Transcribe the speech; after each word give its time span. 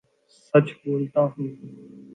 سچ 0.53 0.67
بولتا 0.81 1.21
ہوں 1.21 1.47